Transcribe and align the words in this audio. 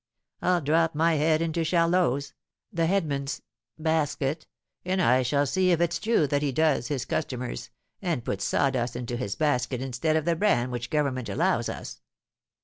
I'll 0.41 0.61
drop 0.61 0.95
my 0.95 1.13
head 1.13 1.43
into 1.43 1.63
Charlot's 1.63 2.33
(the 2.73 2.87
headsman's) 2.87 3.43
basket, 3.77 4.47
and 4.83 4.99
I 4.99 5.21
shall 5.21 5.45
see 5.45 5.69
if 5.69 5.79
it's 5.79 5.99
true 5.99 6.25
that 6.25 6.41
he 6.41 6.51
does 6.51 6.87
his 6.87 7.05
customers, 7.05 7.69
and 8.01 8.25
puts 8.25 8.43
sawdust 8.43 8.95
into 8.95 9.15
his 9.15 9.35
basket 9.35 9.79
instead 9.79 10.15
of 10.15 10.25
the 10.25 10.35
bran 10.35 10.71
which 10.71 10.89
government 10.89 11.29
allows 11.29 11.69
us." 11.69 12.01